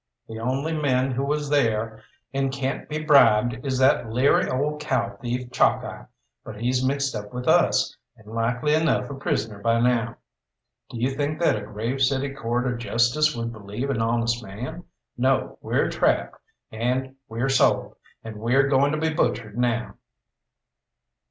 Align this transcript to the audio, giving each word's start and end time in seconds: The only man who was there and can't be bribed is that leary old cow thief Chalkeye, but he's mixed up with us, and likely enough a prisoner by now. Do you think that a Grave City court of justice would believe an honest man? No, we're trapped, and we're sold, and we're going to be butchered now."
The 0.27 0.39
only 0.39 0.73
man 0.73 1.11
who 1.11 1.23
was 1.23 1.47
there 1.51 2.01
and 2.33 2.51
can't 2.51 2.89
be 2.89 2.97
bribed 3.03 3.63
is 3.63 3.77
that 3.77 4.09
leary 4.11 4.49
old 4.49 4.79
cow 4.81 5.15
thief 5.21 5.51
Chalkeye, 5.51 6.07
but 6.43 6.59
he's 6.59 6.83
mixed 6.83 7.15
up 7.15 7.31
with 7.31 7.47
us, 7.47 7.95
and 8.17 8.33
likely 8.33 8.73
enough 8.73 9.11
a 9.11 9.13
prisoner 9.13 9.59
by 9.59 9.79
now. 9.79 10.15
Do 10.89 10.97
you 10.97 11.11
think 11.11 11.39
that 11.41 11.55
a 11.55 11.67
Grave 11.67 12.01
City 12.01 12.31
court 12.33 12.65
of 12.65 12.79
justice 12.79 13.35
would 13.35 13.53
believe 13.53 13.91
an 13.91 14.01
honest 14.01 14.41
man? 14.43 14.85
No, 15.19 15.59
we're 15.61 15.87
trapped, 15.87 16.35
and 16.71 17.13
we're 17.29 17.47
sold, 17.49 17.95
and 18.23 18.37
we're 18.37 18.69
going 18.69 18.93
to 18.93 18.97
be 18.97 19.13
butchered 19.13 19.55
now." 19.55 19.93